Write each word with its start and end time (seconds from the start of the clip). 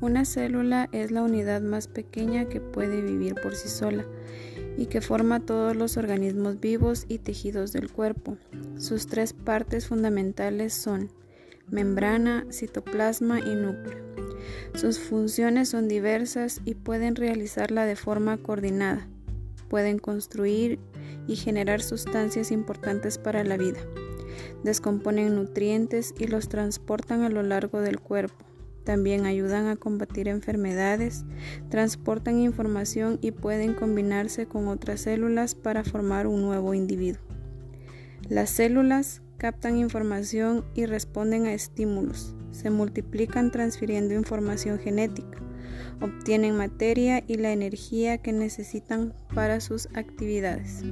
Una 0.00 0.24
célula 0.24 0.88
es 0.92 1.10
la 1.10 1.22
unidad 1.22 1.60
más 1.60 1.88
pequeña 1.88 2.48
que 2.48 2.60
puede 2.60 3.02
vivir 3.02 3.34
por 3.34 3.56
sí 3.56 3.68
sola 3.68 4.06
y 4.76 4.86
que 4.86 5.00
forma 5.00 5.40
todos 5.40 5.74
los 5.74 5.96
organismos 5.96 6.60
vivos 6.60 7.04
y 7.08 7.18
tejidos 7.18 7.72
del 7.72 7.90
cuerpo. 7.90 8.36
Sus 8.76 9.08
tres 9.08 9.32
partes 9.32 9.88
fundamentales 9.88 10.72
son 10.72 11.10
membrana, 11.68 12.46
citoplasma 12.52 13.40
y 13.40 13.56
núcleo. 13.56 13.98
Sus 14.74 15.00
funciones 15.00 15.70
son 15.70 15.88
diversas 15.88 16.60
y 16.64 16.74
pueden 16.74 17.16
realizarla 17.16 17.84
de 17.84 17.96
forma 17.96 18.36
coordinada. 18.38 19.08
Pueden 19.68 19.98
construir 19.98 20.78
y 21.26 21.34
generar 21.34 21.82
sustancias 21.82 22.52
importantes 22.52 23.18
para 23.18 23.42
la 23.42 23.56
vida. 23.56 23.80
Descomponen 24.62 25.34
nutrientes 25.34 26.14
y 26.20 26.28
los 26.28 26.48
transportan 26.48 27.22
a 27.22 27.28
lo 27.28 27.42
largo 27.42 27.80
del 27.80 27.98
cuerpo. 27.98 28.44
También 28.88 29.26
ayudan 29.26 29.66
a 29.66 29.76
combatir 29.76 30.28
enfermedades, 30.28 31.26
transportan 31.68 32.40
información 32.40 33.18
y 33.20 33.32
pueden 33.32 33.74
combinarse 33.74 34.46
con 34.46 34.66
otras 34.66 35.02
células 35.02 35.54
para 35.54 35.84
formar 35.84 36.26
un 36.26 36.40
nuevo 36.40 36.72
individuo. 36.72 37.20
Las 38.30 38.48
células 38.48 39.20
captan 39.36 39.76
información 39.76 40.64
y 40.74 40.86
responden 40.86 41.44
a 41.44 41.52
estímulos. 41.52 42.34
Se 42.50 42.70
multiplican 42.70 43.50
transfiriendo 43.50 44.14
información 44.14 44.78
genética. 44.78 45.38
Obtienen 46.00 46.56
materia 46.56 47.22
y 47.26 47.34
la 47.34 47.52
energía 47.52 48.16
que 48.16 48.32
necesitan 48.32 49.12
para 49.34 49.60
sus 49.60 49.88
actividades. 49.92 50.82